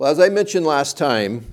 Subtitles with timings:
[0.00, 1.52] Well, as I mentioned last time,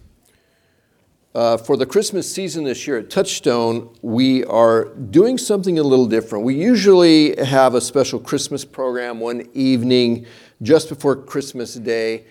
[1.36, 6.06] uh, for the Christmas season this year at Touchstone, we are doing something a little
[6.06, 6.46] different.
[6.46, 10.28] We usually have a special Christmas program one evening
[10.62, 12.24] just before Christmas Day,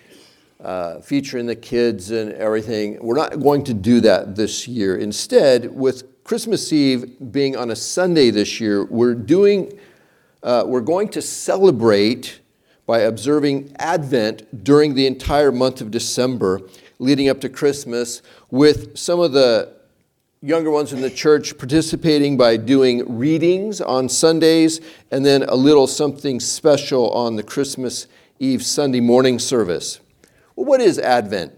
[0.59, 2.97] uh, featuring the kids and everything.
[2.99, 4.97] We're not going to do that this year.
[4.97, 9.71] Instead, with Christmas Eve being on a Sunday this year, we're doing,
[10.41, 12.39] uh, we're going to celebrate
[12.87, 16.61] by observing Advent during the entire month of December
[16.97, 19.71] leading up to Christmas, with some of the
[20.41, 25.87] younger ones in the church participating by doing readings on Sundays and then a little
[25.87, 28.07] something special on the Christmas
[28.39, 29.99] Eve Sunday morning service.
[30.55, 31.53] Well, what is Advent?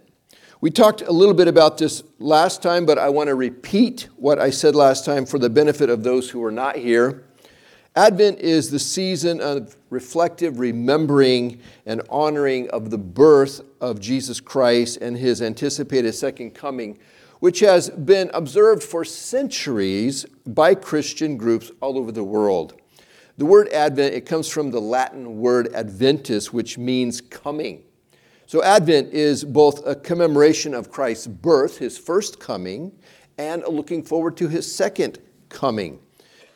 [0.61, 4.39] We talked a little bit about this last time, but I want to repeat what
[4.39, 7.23] I said last time for the benefit of those who are not here.
[7.95, 14.97] Advent is the season of reflective remembering and honoring of the birth of Jesus Christ
[14.97, 16.99] and his anticipated second coming,
[17.39, 22.79] which has been observed for centuries by Christian groups all over the world.
[23.37, 27.83] The word Advent, it comes from the Latin word adventus, which means coming.
[28.45, 32.91] So Advent is both a commemoration of Christ's birth, his first coming,
[33.37, 35.99] and a looking forward to his second coming.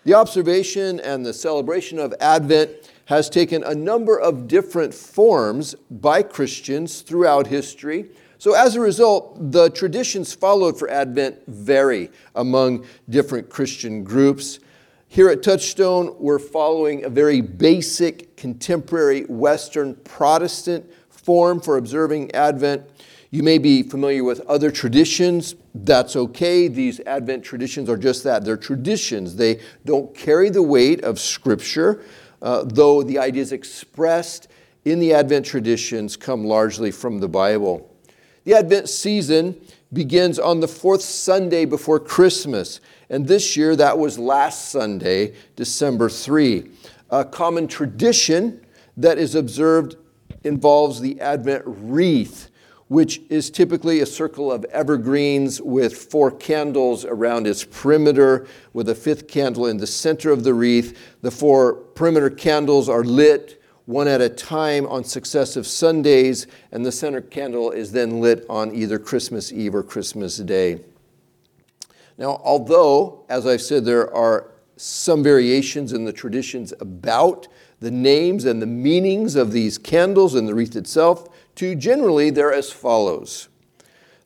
[0.03, 6.23] The observation and the celebration of Advent has taken a number of different forms by
[6.23, 8.09] Christians throughout history.
[8.37, 14.59] So, as a result, the traditions followed for Advent vary among different Christian groups.
[15.07, 22.83] Here at Touchstone, we're following a very basic contemporary Western Protestant form for observing Advent.
[23.29, 25.55] You may be familiar with other traditions.
[25.73, 26.67] That's okay.
[26.67, 28.43] These Advent traditions are just that.
[28.43, 29.35] They're traditions.
[29.35, 32.03] They don't carry the weight of Scripture,
[32.44, 34.49] uh, though the ideas expressed
[34.86, 37.89] in the Advent traditions come largely from the Bible.
[38.44, 39.59] The Advent season
[39.94, 46.09] begins on the fourth Sunday before Christmas, and this year that was last Sunday, December
[46.09, 46.69] 3.
[47.12, 48.66] A common tradition
[48.97, 49.96] that is observed
[50.44, 52.50] involves the Advent wreath
[52.93, 58.93] which is typically a circle of evergreens with four candles around its perimeter, with a
[58.93, 60.95] fifth candle in the center of the wreath.
[61.23, 66.91] The four perimeter candles are lit one at a time on successive Sundays, and the
[66.91, 70.79] center candle is then lit on either Christmas Eve or Christmas Day.
[72.19, 77.47] Now, although, as I've said, there are some variations in the traditions about
[77.79, 82.53] the names and the meanings of these candles and the wreath itself, to generally they're
[82.53, 83.50] as follows.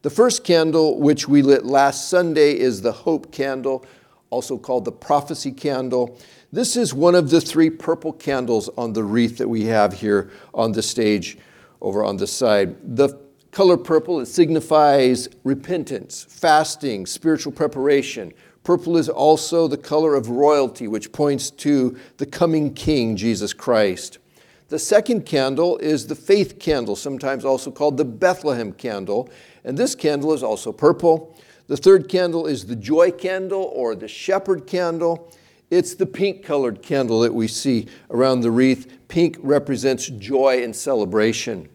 [0.01, 3.85] The first candle, which we lit last Sunday, is the hope candle,
[4.29, 6.17] also called the prophecy candle.
[6.51, 10.29] This is one of the three purple candles on the wreath that we have here
[10.53, 11.37] on the stage
[11.81, 12.75] over on the side.
[12.95, 13.19] The
[13.51, 18.33] color purple, it signifies repentance, fasting, spiritual preparation.
[18.63, 24.19] Purple is also the color of royalty, which points to the coming King, Jesus Christ.
[24.69, 29.29] The second candle is the faith candle, sometimes also called the Bethlehem candle,
[29.63, 31.37] and this candle is also purple.
[31.67, 35.33] The third candle is the joy candle or the shepherd candle.
[35.69, 38.99] It's the pink colored candle that we see around the wreath.
[39.07, 41.69] Pink represents joy and celebration.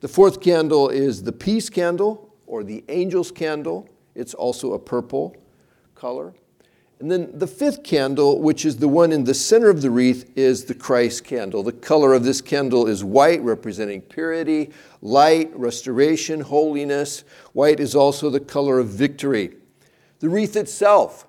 [0.00, 3.88] The fourth candle is the peace candle or the angel's candle.
[4.14, 5.36] It's also a purple
[5.94, 6.34] color.
[7.00, 10.32] And then the fifth candle, which is the one in the center of the wreath,
[10.36, 11.62] is the Christ candle.
[11.62, 14.70] The color of this candle is white, representing purity,
[15.00, 17.22] light, restoration, holiness.
[17.52, 19.54] White is also the color of victory.
[20.18, 21.28] The wreath itself,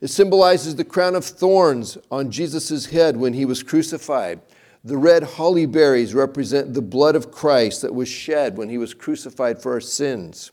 [0.00, 4.40] it symbolizes the crown of thorns on Jesus' head when he was crucified.
[4.82, 8.94] The red holly berries represent the blood of Christ that was shed when he was
[8.94, 10.52] crucified for our sins.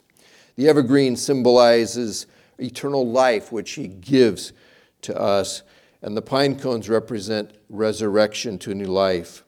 [0.56, 2.26] The evergreen symbolizes
[2.60, 4.52] eternal life which he gives
[5.02, 5.62] to us.
[6.02, 9.44] And the pine cones represent resurrection to new life.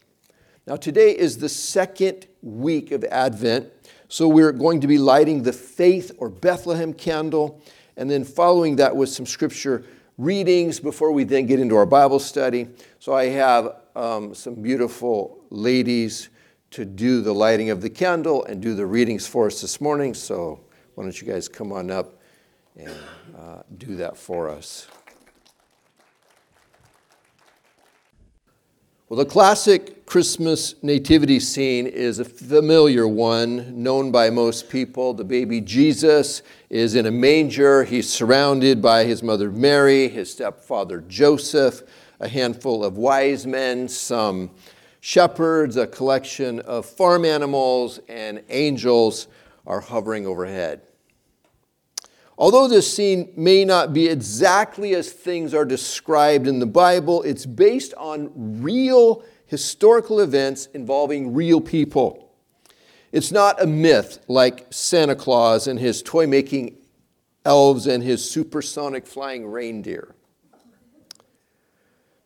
[0.66, 3.68] Now, today is the second week of Advent,
[4.08, 7.60] so we're going to be lighting the faith or Bethlehem candle,
[7.96, 9.84] and then following that with some scripture
[10.18, 12.68] readings before we then get into our Bible study.
[13.00, 16.28] So, I have um, some beautiful ladies
[16.70, 20.14] to do the lighting of the candle and do the readings for us this morning.
[20.14, 20.60] So,
[20.94, 22.21] why don't you guys come on up?
[22.76, 22.94] And
[23.38, 24.86] uh, do that for us.
[29.08, 35.12] Well, the classic Christmas nativity scene is a familiar one, known by most people.
[35.12, 36.40] The baby Jesus
[36.70, 37.84] is in a manger.
[37.84, 41.82] He's surrounded by his mother Mary, his stepfather Joseph,
[42.20, 44.50] a handful of wise men, some
[45.00, 49.26] shepherds, a collection of farm animals, and angels
[49.66, 50.80] are hovering overhead.
[52.38, 57.46] Although this scene may not be exactly as things are described in the Bible, it's
[57.46, 58.30] based on
[58.62, 62.30] real historical events involving real people.
[63.12, 66.78] It's not a myth like Santa Claus and his toy making
[67.44, 70.14] elves and his supersonic flying reindeer.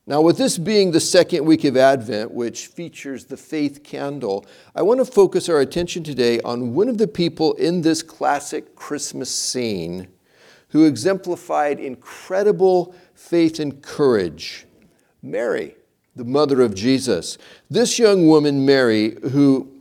[0.09, 4.83] Now, with this being the second week of Advent, which features the faith candle, I
[4.83, 9.35] want to focus our attention today on one of the people in this classic Christmas
[9.35, 10.07] scene
[10.69, 14.67] who exemplified incredible faith and courage
[15.23, 15.75] Mary,
[16.15, 17.37] the mother of Jesus.
[17.69, 19.73] This young woman, Mary, who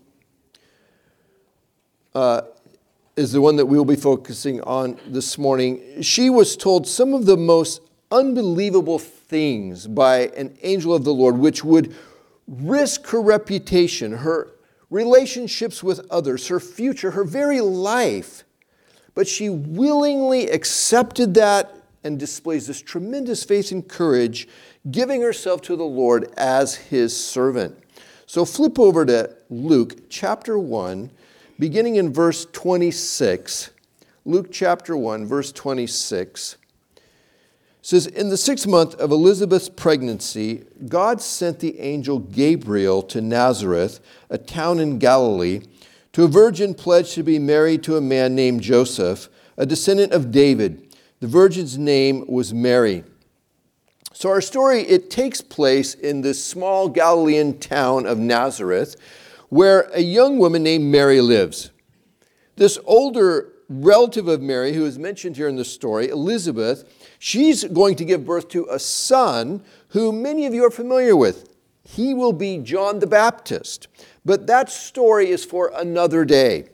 [2.16, 2.42] uh,
[3.16, 7.14] is the one that we will be focusing on this morning, she was told some
[7.14, 7.82] of the most
[8.12, 8.98] unbelievable
[9.36, 11.94] things by an angel of the Lord, which would
[12.48, 14.54] risk her reputation, her
[14.90, 18.46] relationships with others, her future, her very life.
[19.14, 24.48] But she willingly accepted that and displays this tremendous faith and courage,
[24.90, 27.78] giving herself to the Lord as his servant.
[28.28, 31.12] So flip over to Luke chapter 1,
[31.60, 33.72] beginning in verse 26.
[34.24, 36.56] Luke chapter 1, verse 26
[37.86, 44.00] says, In the sixth month of Elizabeth's pregnancy, God sent the angel Gabriel to Nazareth,
[44.28, 45.62] a town in Galilee,
[46.14, 50.32] to a virgin pledged to be married to a man named Joseph, a descendant of
[50.32, 50.96] David.
[51.20, 53.04] The virgin's name was Mary.
[54.14, 58.96] So our story it takes place in this small Galilean town of Nazareth
[59.50, 61.70] where a young woman named Mary lives.
[62.56, 66.84] This older relative of Mary who is mentioned here in the story, Elizabeth,
[67.20, 71.50] She's going to give birth to a son who many of you are familiar with.
[71.84, 73.88] He will be John the Baptist.
[74.24, 76.70] But that story is for another day.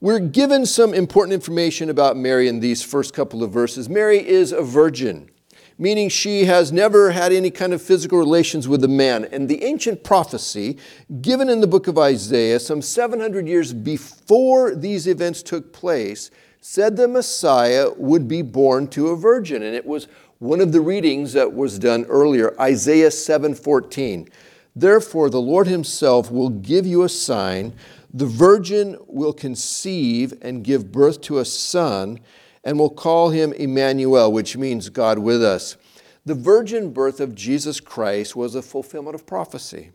[0.00, 3.88] We're given some important information about Mary in these first couple of verses.
[3.88, 5.30] Mary is a virgin,
[5.78, 9.24] meaning she has never had any kind of physical relations with a man.
[9.26, 10.76] And the ancient prophecy
[11.22, 16.30] given in the book of Isaiah, some 700 years before these events took place,
[16.60, 19.62] said the Messiah would be born to a virgin.
[19.62, 20.08] And it was
[20.38, 24.28] one of the readings that was done earlier, Isaiah 7:14.
[24.74, 27.72] Therefore the Lord himself will give you a sign,
[28.12, 32.20] the virgin will conceive and give birth to a son
[32.68, 35.78] and will call him Emmanuel, which means God with us.
[36.26, 39.90] The virgin birth of Jesus Christ was a fulfillment of prophecy.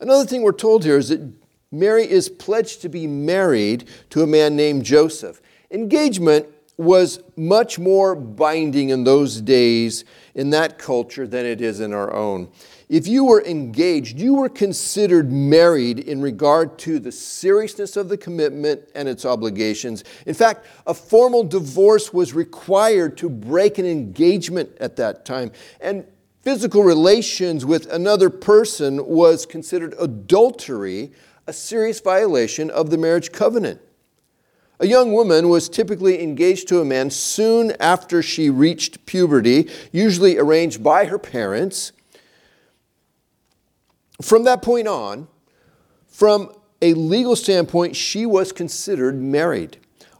[0.00, 1.30] Another thing we're told here is that
[1.70, 5.42] Mary is pledged to be married to a man named Joseph.
[5.70, 6.46] Engagement
[6.78, 12.10] was much more binding in those days in that culture than it is in our
[12.10, 12.48] own.
[12.88, 18.16] If you were engaged, you were considered married in regard to the seriousness of the
[18.16, 20.04] commitment and its obligations.
[20.24, 25.52] In fact, a formal divorce was required to break an engagement at that time.
[25.82, 26.06] And
[26.40, 31.12] physical relations with another person was considered adultery
[31.46, 33.82] a serious violation of the marriage covenant.
[34.80, 40.38] A young woman was typically engaged to a man soon after she reached puberty, usually
[40.38, 41.92] arranged by her parents.
[44.20, 45.28] From that point on,
[46.06, 49.78] from a legal standpoint, she was considered married,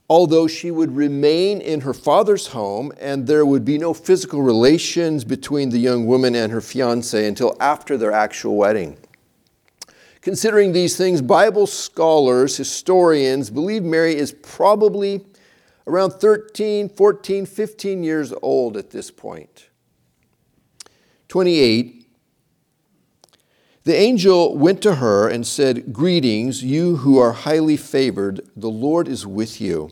[0.09, 5.25] although she would remain in her father's home and there would be no physical relations
[5.25, 8.97] between the young woman and her fiance until after their actual wedding.
[10.21, 15.25] Considering these things, Bible scholars, historians believe Mary is probably
[15.87, 19.69] around 13, 14, 15 years old at this point.
[21.28, 21.98] 28.
[23.88, 29.09] The angel went to her and said, Greetings, you who are highly favored, the Lord
[29.09, 29.90] is with you.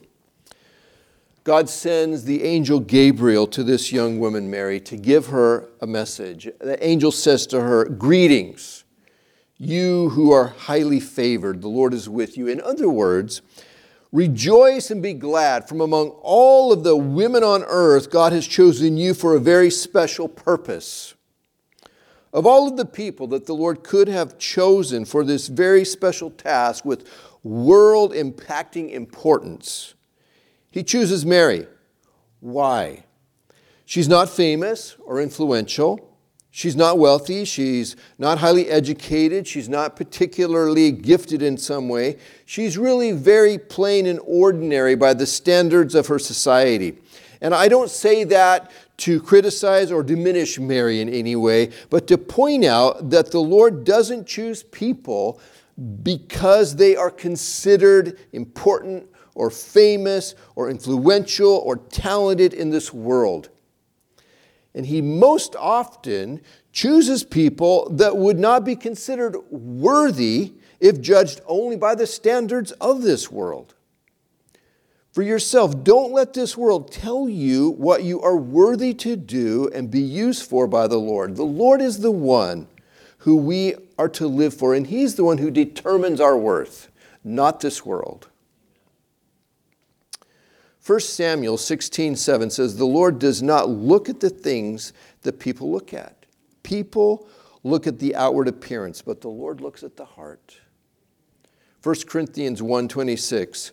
[1.44, 6.46] God sends the angel Gabriel to this young woman, Mary, to give her a message.
[6.60, 8.84] The angel says to her, Greetings.
[9.56, 12.48] You who are highly favored, the Lord is with you.
[12.48, 13.40] In other words,
[14.12, 15.70] rejoice and be glad.
[15.70, 19.70] From among all of the women on earth, God has chosen you for a very
[19.70, 21.14] special purpose.
[22.36, 26.30] Of all of the people that the Lord could have chosen for this very special
[26.30, 27.08] task with
[27.42, 29.94] world impacting importance,
[30.70, 31.66] He chooses Mary.
[32.40, 33.04] Why?
[33.86, 36.14] She's not famous or influential.
[36.50, 37.46] She's not wealthy.
[37.46, 39.46] She's not highly educated.
[39.46, 42.18] She's not particularly gifted in some way.
[42.44, 46.98] She's really very plain and ordinary by the standards of her society.
[47.40, 52.16] And I don't say that to criticize or diminish Mary in any way, but to
[52.16, 55.40] point out that the Lord doesn't choose people
[56.02, 63.50] because they are considered important or famous or influential or talented in this world.
[64.74, 66.40] And He most often
[66.72, 73.02] chooses people that would not be considered worthy if judged only by the standards of
[73.02, 73.74] this world
[75.16, 75.82] for yourself.
[75.82, 80.46] Don't let this world tell you what you are worthy to do and be used
[80.46, 81.37] for by the Lord.
[81.37, 82.68] The Lord is the one
[83.20, 86.90] who we are to live for, and He's the one who determines our worth,
[87.25, 88.28] not this world.
[90.85, 94.92] 1 Samuel 16 7 says, The Lord does not look at the things
[95.23, 96.26] that people look at.
[96.62, 97.26] People
[97.64, 100.58] look at the outward appearance, but the Lord looks at the heart.
[101.82, 103.73] 1 Corinthians 1 26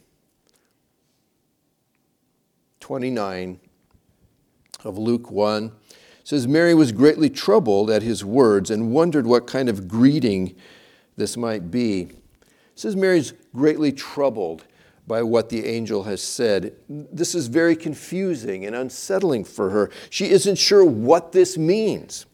[2.91, 3.57] 29
[4.83, 5.71] of Luke 1
[6.25, 10.53] says Mary was greatly troubled at his words and wondered what kind of greeting
[11.15, 12.01] this might be.
[12.01, 14.65] It says Mary's greatly troubled
[15.07, 16.73] by what the angel has said.
[16.89, 19.89] This is very confusing and unsettling for her.
[20.09, 22.25] She isn't sure what this means.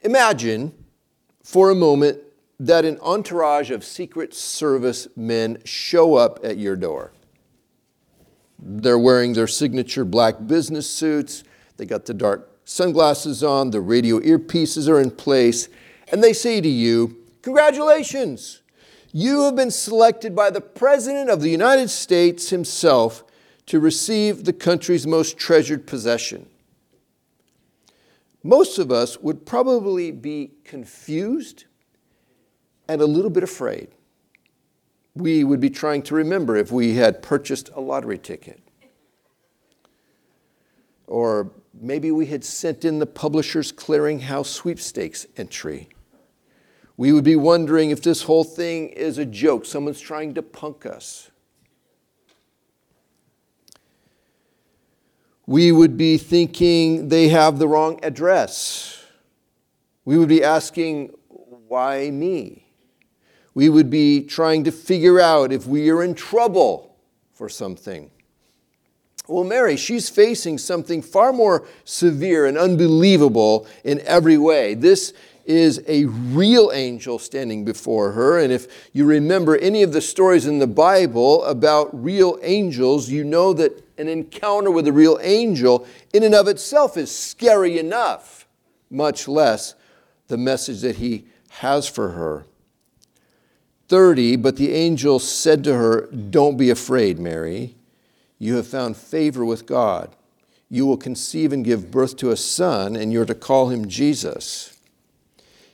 [0.00, 0.74] Imagine
[1.44, 2.18] for a moment
[2.58, 7.12] that an entourage of Secret Service men show up at your door.
[8.58, 11.44] They're wearing their signature black business suits.
[11.76, 15.68] They got the dark sunglasses on, the radio earpieces are in place,
[16.12, 18.62] and they say to you, Congratulations!
[19.12, 23.24] You have been selected by the President of the United States himself
[23.66, 26.46] to receive the country's most treasured possession.
[28.42, 31.64] Most of us would probably be confused
[32.86, 33.88] and a little bit afraid
[35.18, 38.60] we would be trying to remember if we had purchased a lottery ticket.
[41.06, 45.88] Or maybe we had sent in the Publishers Clearinghouse sweepstakes entry.
[46.96, 50.84] We would be wondering if this whole thing is a joke, someone's trying to punk
[50.84, 51.30] us.
[55.46, 59.02] We would be thinking they have the wrong address.
[60.04, 61.14] We would be asking,
[61.68, 62.67] why me?
[63.58, 66.94] We would be trying to figure out if we are in trouble
[67.32, 68.08] for something.
[69.26, 74.74] Well, Mary, she's facing something far more severe and unbelievable in every way.
[74.74, 75.12] This
[75.44, 78.38] is a real angel standing before her.
[78.38, 83.24] And if you remember any of the stories in the Bible about real angels, you
[83.24, 85.84] know that an encounter with a real angel,
[86.14, 88.46] in and of itself, is scary enough,
[88.88, 89.74] much less
[90.28, 92.44] the message that he has for her.
[93.88, 97.74] 30, but the angel said to her, Don't be afraid, Mary.
[98.38, 100.14] You have found favor with God.
[100.70, 104.78] You will conceive and give birth to a son, and you're to call him Jesus.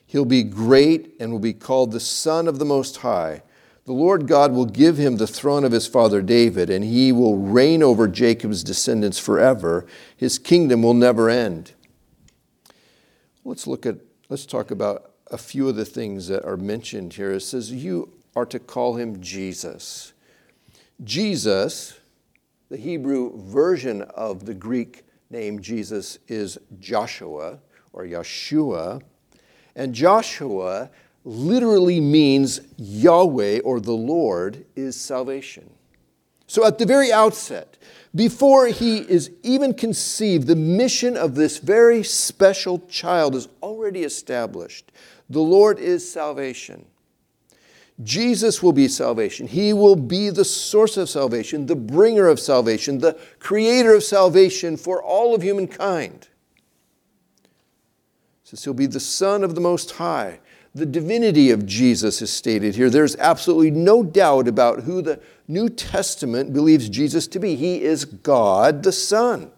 [0.07, 3.43] He'll be great and will be called the Son of the Most High.
[3.85, 7.37] The Lord God will give him the throne of his father David, and he will
[7.37, 9.85] reign over Jacob's descendants forever.
[10.17, 11.73] His kingdom will never end.
[13.45, 13.97] Let's look at,
[14.29, 17.33] let's talk about a few of the things that are mentioned here.
[17.33, 20.13] It says, You are to call him Jesus.
[21.03, 21.99] Jesus,
[22.69, 27.59] the Hebrew version of the Greek name Jesus, is Joshua
[27.93, 29.03] or Yeshua.
[29.75, 30.91] And Joshua
[31.25, 35.71] literally means Yahweh or the Lord is salvation.
[36.47, 37.79] So at the very outset,
[38.15, 44.93] before he is even conceived, the mission of this very special child is already established.
[45.31, 46.87] The Lord is salvation.
[48.03, 49.47] Jesus will be salvation.
[49.47, 54.77] He will be the source of salvation, the bringer of salvation, the creator of salvation
[54.77, 56.29] for all of humankind.
[58.43, 60.41] Says he'll be the Son of the Most High.
[60.75, 62.91] The divinity of Jesus is stated here.
[62.91, 67.55] There's absolutely no doubt about who the New Testament believes Jesus to be.
[67.55, 69.53] He is God the Son.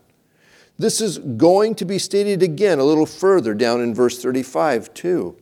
[0.79, 5.37] This is going to be stated again a little further down in verse 35, too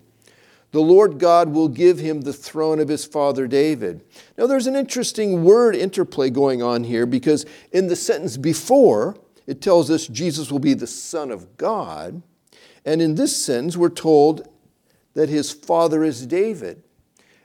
[0.74, 4.02] the Lord God will give him the throne of his father David.
[4.36, 9.16] Now, there's an interesting word interplay going on here because in the sentence before,
[9.46, 12.24] it tells us Jesus will be the Son of God.
[12.84, 14.48] And in this sense, we're told
[15.12, 16.82] that his father is David.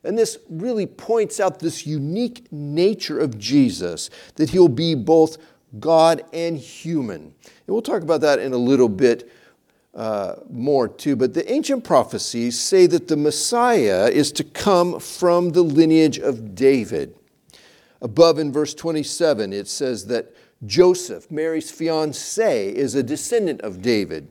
[0.03, 5.37] And this really points out this unique nature of Jesus, that he'll be both
[5.79, 7.21] God and human.
[7.21, 9.31] And we'll talk about that in a little bit
[9.93, 11.15] uh, more too.
[11.15, 16.55] But the ancient prophecies say that the Messiah is to come from the lineage of
[16.55, 17.15] David.
[18.01, 20.33] Above in verse 27, it says that
[20.65, 24.29] Joseph, Mary's fiance, is a descendant of David.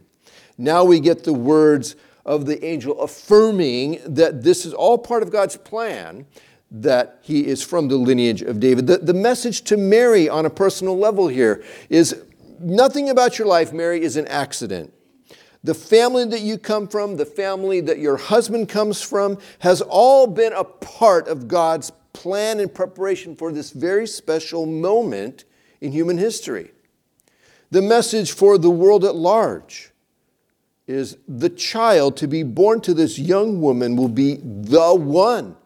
[0.56, 5.30] Now we get the words of the angel affirming that this is all part of
[5.30, 6.26] God's plan,
[6.70, 8.86] that he is from the lineage of David.
[8.86, 12.22] The, the message to Mary on a personal level here is
[12.60, 14.92] nothing about your life, Mary, is an accident.
[15.64, 20.26] The family that you come from, the family that your husband comes from, has all
[20.26, 25.44] been a part of God's plan and preparation for this very special moment
[25.80, 26.72] in human history.
[27.70, 29.92] The message for the world at large
[30.86, 35.56] is the child to be born to this young woman will be the one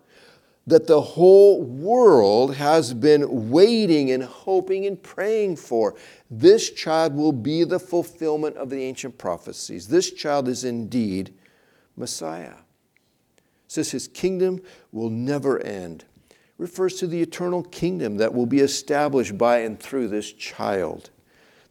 [0.66, 5.96] that the whole world has been waiting and hoping and praying for.
[6.30, 9.88] This child will be the fulfillment of the ancient prophecies.
[9.88, 11.34] This child is indeed
[11.96, 12.54] Messiah.
[13.36, 14.60] It says his kingdom
[14.92, 16.04] will never end.
[16.58, 21.10] refers to the eternal kingdom that will be established by and through this child.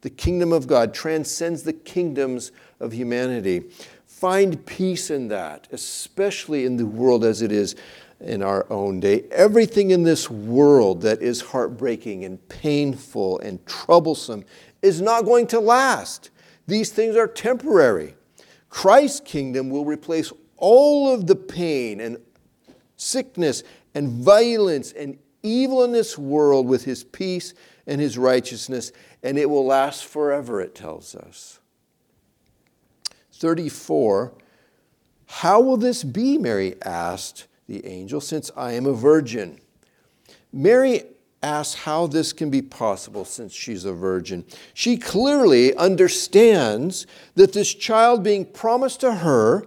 [0.01, 3.69] The kingdom of God transcends the kingdoms of humanity.
[4.05, 7.75] Find peace in that, especially in the world as it is
[8.21, 9.23] in our own day.
[9.31, 14.43] Everything in this world that is heartbreaking and painful and troublesome
[14.81, 16.29] is not going to last.
[16.67, 18.15] These things are temporary.
[18.69, 22.17] Christ's kingdom will replace all of the pain and
[22.95, 23.63] sickness
[23.93, 27.53] and violence and evil in this world with his peace
[27.87, 28.91] and his righteousness,
[29.23, 31.59] and it will last forever, it tells us.
[33.33, 34.33] 34.
[35.25, 36.37] How will this be?
[36.37, 39.59] Mary asked the angel, since I am a virgin.
[40.51, 41.03] Mary
[41.41, 44.45] asks how this can be possible since she's a virgin.
[44.73, 49.65] She clearly understands that this child being promised to her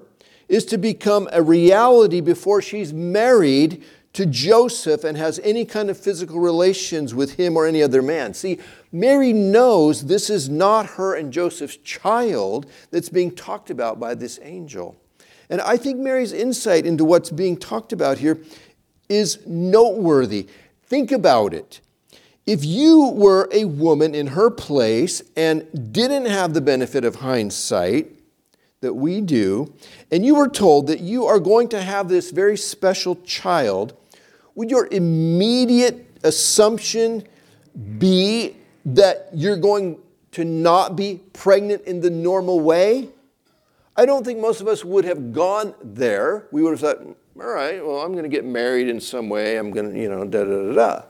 [0.49, 5.99] is to become a reality before she's married to Joseph and has any kind of
[5.99, 8.35] physical relations with him or any other man.
[8.35, 8.59] See,
[8.93, 14.39] Mary knows this is not her and Joseph's child that's being talked about by this
[14.43, 14.97] angel.
[15.51, 18.39] And I think Mary's insight into what's being talked about here
[19.09, 20.49] is noteworthy.
[20.85, 21.81] Think about it.
[22.47, 28.11] If you were a woman in her place and didn't have the benefit of hindsight
[28.81, 29.73] that we do,
[30.11, 33.97] and you were told that you are going to have this very special child,
[34.55, 37.27] would your immediate assumption
[37.99, 38.55] be
[38.85, 39.99] that you're going
[40.33, 43.09] to not be pregnant in the normal way?
[43.97, 46.49] I don't think most of us would have gone there.
[46.51, 49.57] We would have thought, all right, well, I'm going to get married in some way.
[49.57, 51.03] I'm going to, you know, da da da da.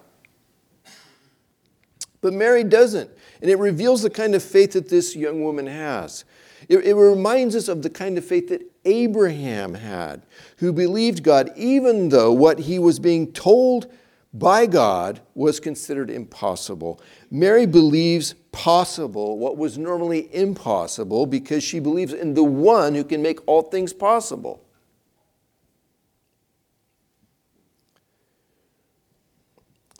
[2.21, 3.11] But Mary doesn't.
[3.43, 6.25] And it reveals the kind of faith that this young woman has.
[6.69, 10.23] It, it, reminds us of the kind of faith that Abraham had,
[10.57, 13.93] who believed God even though what he was being told
[14.33, 17.01] by God was considered impossible.
[17.31, 23.21] Mary believes possible what was normally impossible because she believes in the one who can
[23.21, 24.65] make all things possible.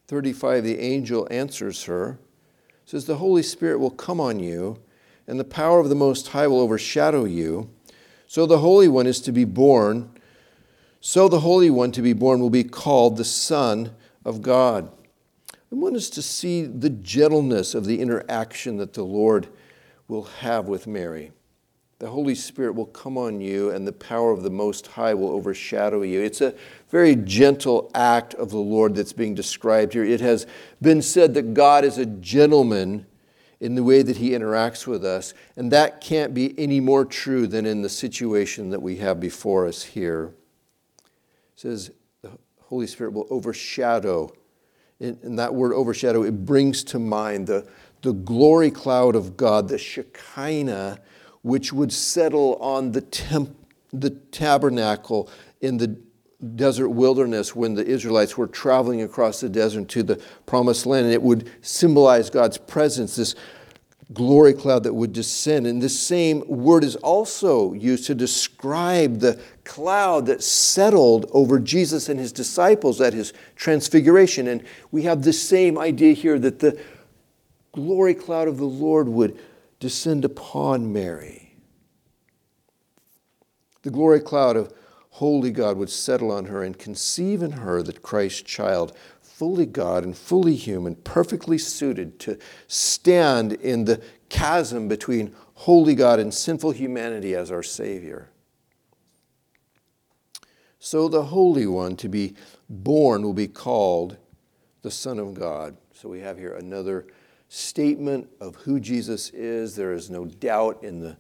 [0.07, 0.65] Thirty-five.
[0.65, 2.19] The angel answers her,
[2.87, 4.79] says, "The Holy Spirit will come on you,
[5.27, 7.69] and the power of the Most High will overshadow you.
[8.27, 10.11] So the Holy One is to be born.
[11.01, 13.91] So the Holy One to be born will be called the Son."
[14.25, 14.91] of God.
[15.75, 19.49] I want us to see the gentleness of the interaction that the Lord
[20.07, 21.33] will have with Mary.
[21.99, 25.31] The Holy Spirit will come on you, and the power of the Most High will
[25.31, 26.21] overshadow you.
[26.21, 26.55] It's a
[26.91, 30.05] very gentle act of the Lord that's being described here.
[30.05, 30.47] It has
[30.81, 33.07] been said that God is a gentleman
[33.59, 37.49] in the way that he interacts with us, and that can't be any more true
[37.49, 40.35] than in the situation that we have before us here.
[40.99, 41.91] It says,
[42.23, 44.33] the Holy Spirit will overshadow.
[45.01, 47.67] And that word overshadow, it brings to mind the,
[48.03, 51.01] the glory cloud of God, the Shekinah,
[51.43, 53.55] which would settle on the, temp,
[53.93, 55.29] the tabernacle
[55.61, 55.99] in the
[56.57, 61.07] desert wilderness when the Israelites were traveling across the desert to the promised land.
[61.07, 63.35] And it would symbolize God's presence, this
[64.13, 65.67] glory cloud that would descend.
[65.67, 72.09] And this same word is also used to describe the cloud that settled over Jesus
[72.09, 74.47] and his disciples at his transfiguration.
[74.47, 76.79] And we have the same idea here that the
[77.73, 79.39] glory cloud of the Lord would
[79.81, 81.57] descend upon Mary.
[83.83, 84.73] The glory cloud of
[85.11, 88.97] holy God would settle on her and conceive in her the Christ child,
[89.37, 96.21] fully God and fully human, perfectly suited to stand in the chasm between holy God
[96.21, 98.31] and sinful humanity as our Savior.
[100.79, 102.37] So the Holy One to be
[102.71, 104.19] born will be called
[104.83, 105.77] the Son of God.
[105.95, 107.09] So we have here another
[107.49, 109.75] statement of who Jesus is.
[109.75, 111.17] There is no doubt in the,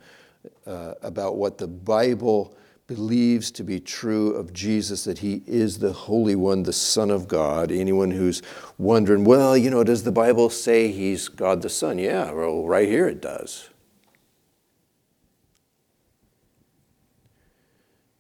[0.67, 5.93] uh, about what the Bible believes to be true of Jesus, that he is the
[5.93, 7.73] Holy One, the Son of God.
[7.73, 8.43] Anyone who's
[8.77, 11.99] wondering, well, you know, does the Bible say he's God the Son?
[11.99, 13.71] Yeah, well, right here it does.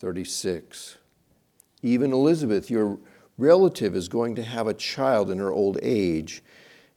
[0.00, 0.98] 36.
[1.82, 2.98] Even Elizabeth, your
[3.36, 6.42] relative, is going to have a child in her old age,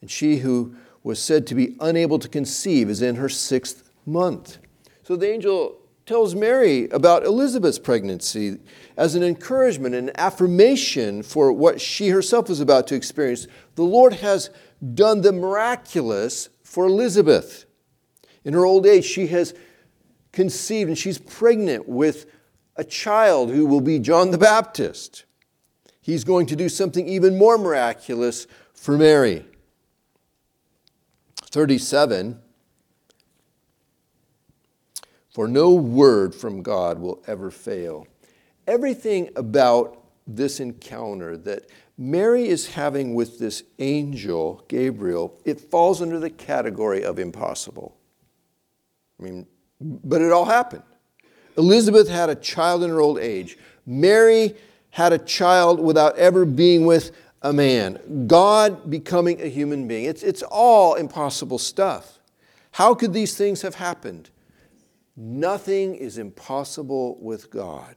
[0.01, 4.57] and she who was said to be unable to conceive is in her sixth month.
[5.03, 8.57] So the angel tells Mary about Elizabeth's pregnancy
[8.95, 13.45] as an encouragement, an affirmation for what she herself was about to experience.
[13.75, 14.49] The Lord has
[14.93, 17.65] done the miraculous for Elizabeth.
[18.45, 19.53] In her old age, she has
[20.31, 22.25] conceived and she's pregnant with
[22.77, 25.25] a child who will be John the Baptist.
[25.99, 29.45] He's going to do something even more miraculous for Mary.
[31.51, 32.39] 37
[35.37, 38.07] For no word from God will ever fail.
[38.65, 46.19] Everything about this encounter that Mary is having with this angel, Gabriel, it falls under
[46.19, 47.95] the category of impossible.
[49.19, 49.45] I mean,
[49.79, 50.81] but it all happened.
[51.55, 53.59] Elizabeth had a child in her old age.
[53.85, 54.55] Mary
[54.89, 58.25] had a child without ever being with a man.
[58.25, 60.05] God becoming a human being.
[60.05, 62.17] It's, it's all impossible stuff.
[62.71, 64.31] How could these things have happened?
[65.17, 67.95] Nothing is impossible with God.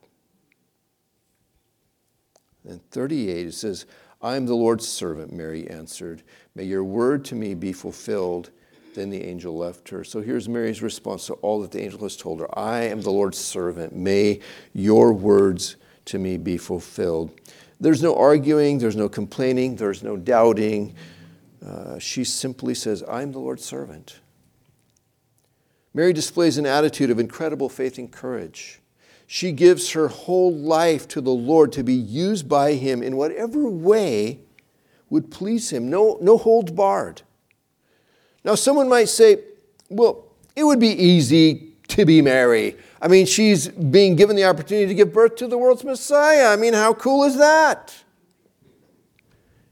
[2.66, 3.84] And 38, it says,
[4.22, 6.22] I am the Lord's servant, Mary answered.
[6.54, 8.50] May your word to me be fulfilled.
[8.94, 10.02] Then the angel left her.
[10.02, 13.10] So here's Mary's response to all that the angel has told her I am the
[13.10, 13.94] Lord's servant.
[13.94, 14.40] May
[14.72, 17.38] your words to me be fulfilled.
[17.78, 20.94] There's no arguing, there's no complaining, there's no doubting.
[21.64, 24.20] Uh, she simply says, I'm the Lord's servant.
[25.92, 28.80] Mary displays an attitude of incredible faith and courage.
[29.26, 33.68] She gives her whole life to the Lord to be used by Him in whatever
[33.68, 34.40] way
[35.08, 37.22] would please Him, no, no holds barred.
[38.44, 39.38] Now, someone might say,
[39.88, 40.26] well,
[40.56, 42.76] it would be easy to be Mary.
[43.02, 46.48] I mean, she's being given the opportunity to give birth to the world's Messiah.
[46.48, 47.94] I mean, how cool is that?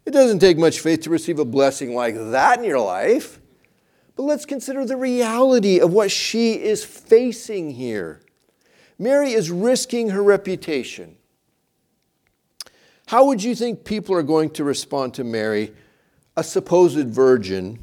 [0.04, 3.37] It doesn't take much faith to receive a blessing like that in your life.
[4.18, 8.20] But let's consider the reality of what she is facing here.
[8.98, 11.14] Mary is risking her reputation.
[13.06, 15.72] How would you think people are going to respond to Mary,
[16.36, 17.78] a supposed virgin,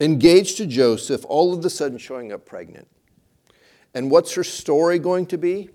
[0.00, 2.88] engaged to Joseph, all of a sudden showing up pregnant?
[3.94, 5.70] And what's her story going to be?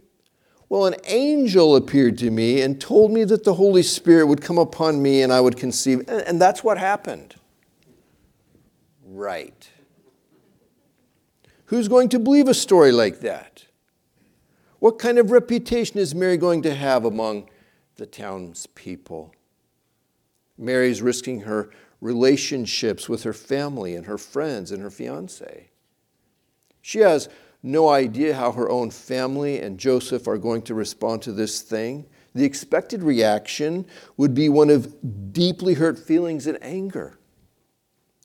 [0.68, 4.58] Well, an angel appeared to me and told me that the Holy Spirit would come
[4.58, 6.04] upon me and I would conceive.
[6.10, 7.36] And that's what happened.
[9.14, 9.70] Right.
[11.66, 13.66] Who's going to believe a story like that?
[14.80, 17.50] What kind of reputation is Mary going to have among
[17.98, 19.36] the townspeople?
[20.58, 25.70] Mary's risking her relationships with her family and her friends and her fiance.
[26.82, 27.28] She has
[27.62, 32.08] no idea how her own family and Joseph are going to respond to this thing.
[32.34, 37.18] The expected reaction would be one of deeply hurt feelings and anger.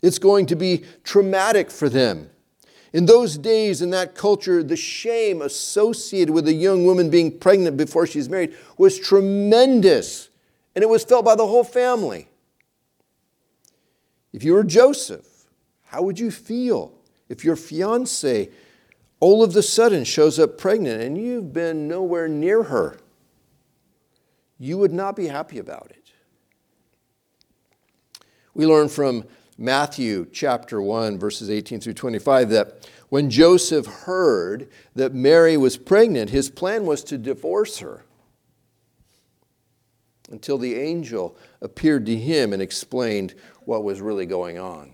[0.07, 2.31] It's going to be traumatic for them.
[2.93, 7.77] In those days, in that culture, the shame associated with a young woman being pregnant
[7.77, 10.29] before she's married was tremendous,
[10.77, 12.29] and it was felt by the whole family.
[14.33, 15.49] If you were Joseph,
[15.87, 16.95] how would you feel
[17.29, 18.49] if your fiance
[19.19, 23.01] all of the sudden shows up pregnant and you've been nowhere near her?
[24.57, 26.13] You would not be happy about it.
[28.55, 29.25] We learn from
[29.59, 36.31] Matthew chapter 1, verses 18 through 25, that when Joseph heard that Mary was pregnant,
[36.31, 38.05] his plan was to divorce her
[40.31, 44.93] until the angel appeared to him and explained what was really going on.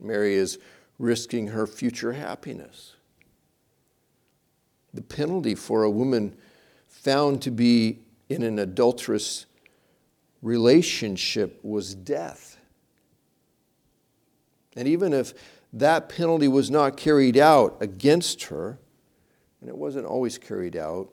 [0.00, 0.58] Mary is
[0.98, 2.96] risking her future happiness.
[4.92, 6.36] The penalty for a woman
[6.88, 9.46] found to be in an adulterous
[10.42, 12.58] relationship was death.
[14.76, 15.32] And even if
[15.72, 18.78] that penalty was not carried out against her,
[19.60, 21.10] and it wasn't always carried out,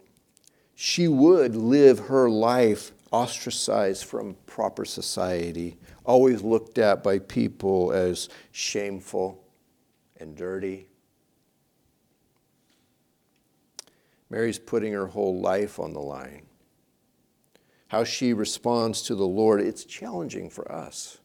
[0.76, 8.30] she would live her life ostracized from proper society, always looked at by people as
[8.52, 9.44] shameful
[10.18, 10.88] and dirty.
[14.30, 16.49] Mary's putting her whole life on the line.
[17.90, 21.18] How she responds to the Lord, it's challenging for us.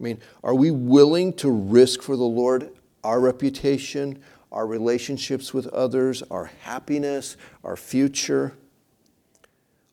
[0.00, 2.70] I mean, are we willing to risk for the Lord
[3.04, 8.54] our reputation, our relationships with others, our happiness, our future?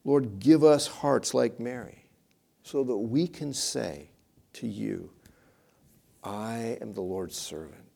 [0.06, 2.06] Lord, give us hearts like Mary
[2.63, 4.12] so that we can say
[4.54, 5.12] to you,
[6.23, 7.90] I am the Lord's servant.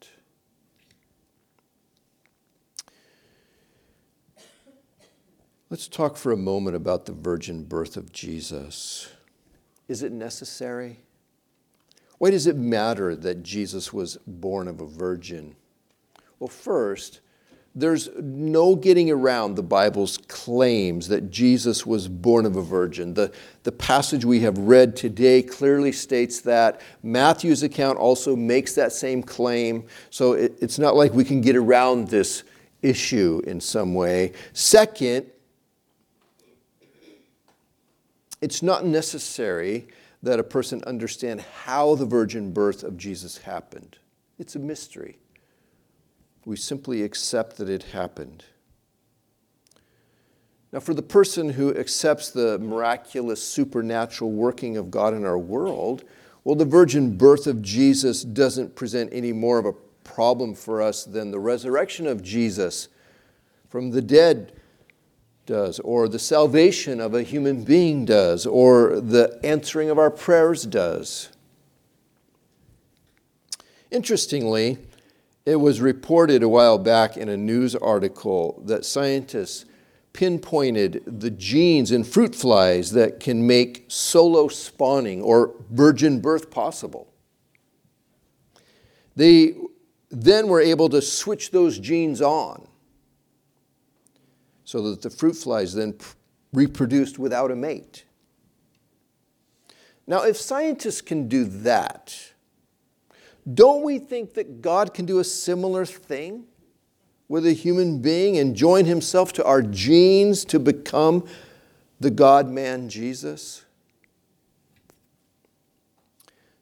[5.76, 9.10] Let's talk for a moment about the virgin birth of Jesus.
[9.90, 11.02] Is it necessary?
[12.18, 15.58] Why does it matter that Jesus was born of a virgin?
[16.40, 17.20] Well, first,
[17.76, 23.14] there's no getting around the Bible's claims that Jesus was born of a virgin.
[23.14, 23.34] The,
[23.64, 26.80] the passage we have read today clearly states that.
[27.04, 29.88] Matthew's account also makes that same claim.
[30.10, 32.44] So it, it's not like we can get around this
[32.82, 34.32] issue in some way.
[34.54, 35.32] Second,
[38.46, 39.88] it's not necessary
[40.22, 43.98] that a person understand how the virgin birth of Jesus happened.
[44.38, 45.18] It's a mystery.
[46.46, 48.46] We simply accept that it happened.
[50.72, 56.04] Now, for the person who accepts the miraculous supernatural working of God in our world,
[56.44, 61.04] well, the virgin birth of Jesus doesn't present any more of a problem for us
[61.04, 62.90] than the resurrection of Jesus
[63.70, 64.54] from the dead
[65.46, 70.64] does, or the salvation of a human being does, or the answering of our prayers
[70.64, 71.30] does.
[73.92, 74.78] Interestingly,
[75.46, 79.66] it was reported a while back in a news article that scientists
[80.12, 87.12] pinpointed the genes in fruit flies that can make solo spawning or virgin birth possible.
[89.16, 89.56] They
[90.10, 92.68] then were able to switch those genes on
[94.66, 95.96] so that the fruit flies then
[96.52, 98.04] reproduced without a mate.
[100.08, 102.34] Now, if scientists can do that,
[103.52, 106.46] don't we think that God can do a similar thing
[107.28, 111.26] with a human being and join himself to our genes to become
[112.00, 113.66] the God man Jesus?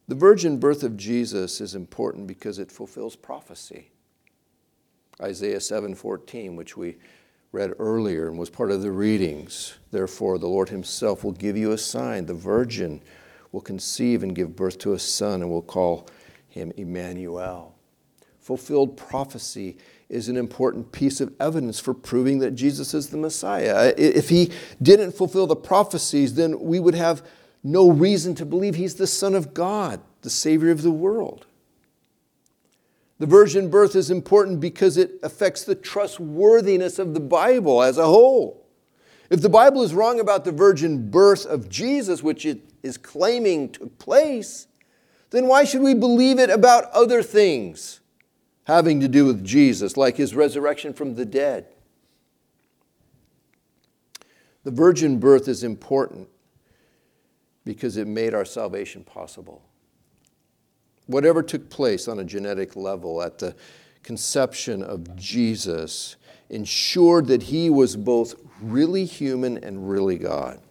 [0.07, 3.91] The virgin birth of Jesus is important because it fulfills prophecy.
[5.21, 6.97] Isaiah 7:14, which we
[7.53, 9.75] read earlier and was part of the readings.
[9.91, 12.25] Therefore, the Lord Himself will give you a sign.
[12.25, 12.99] The virgin
[13.51, 16.09] will conceive and give birth to a son and will call
[16.49, 17.75] him Emmanuel.
[18.41, 19.77] Fulfilled prophecy
[20.09, 23.93] is an important piece of evidence for proving that Jesus is the Messiah.
[23.97, 27.25] If he didn't fulfill the prophecies, then we would have
[27.63, 31.45] no reason to believe he's the Son of God, the Savior of the world.
[33.23, 38.03] The virgin birth is important because it affects the trustworthiness of the Bible as a
[38.03, 38.67] whole.
[39.29, 43.69] If the Bible is wrong about the virgin birth of Jesus, which it is claiming
[43.69, 44.67] took place,
[45.29, 48.01] then why should we believe it about other things
[48.65, 51.67] having to do with Jesus, like his resurrection from the dead?
[54.65, 56.27] The virgin birth is important
[57.63, 59.63] because it made our salvation possible.
[61.07, 63.55] Whatever took place on a genetic level at the
[64.03, 66.15] conception of Jesus
[66.49, 70.61] ensured that he was both really human and really God.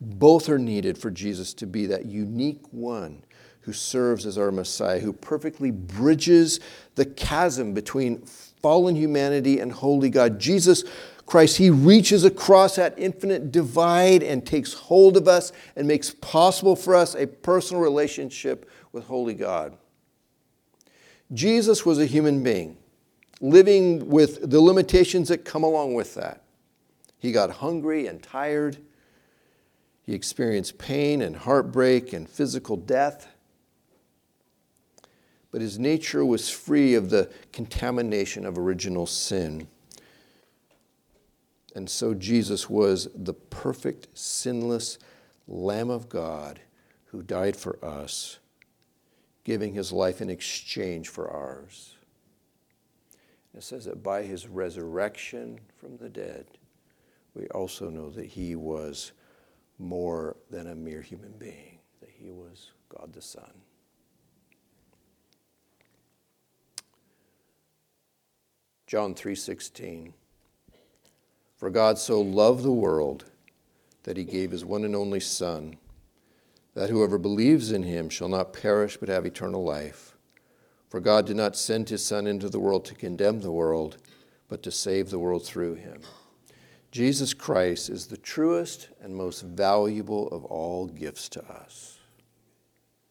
[0.00, 3.22] Both are needed for Jesus to be that unique one
[3.62, 6.60] who serves as our Messiah, who perfectly bridges
[6.94, 8.18] the chasm between
[8.62, 10.38] fallen humanity and holy God.
[10.38, 10.84] Jesus
[11.26, 16.74] Christ, He reaches across that infinite divide and takes hold of us and makes possible
[16.74, 19.76] for us a personal relationship with holy God.
[21.32, 22.76] Jesus was a human being,
[23.40, 26.42] living with the limitations that come along with that.
[27.18, 28.78] He got hungry and tired.
[30.02, 33.28] He experienced pain and heartbreak and physical death.
[35.52, 39.68] But his nature was free of the contamination of original sin.
[41.74, 44.98] And so Jesus was the perfect, sinless
[45.46, 46.60] Lamb of God
[47.06, 48.39] who died for us
[49.44, 51.96] giving his life in exchange for ours.
[53.54, 56.46] It says that by his resurrection from the dead,
[57.34, 59.12] we also know that he was
[59.78, 63.52] more than a mere human being, that he was God the Son.
[68.86, 70.12] John 3:16
[71.54, 73.30] For God so loved the world
[74.02, 75.76] that he gave his one and only son
[76.74, 80.16] that whoever believes in him shall not perish but have eternal life.
[80.88, 83.98] For God did not send his son into the world to condemn the world,
[84.48, 86.00] but to save the world through him.
[86.90, 91.99] Jesus Christ is the truest and most valuable of all gifts to us.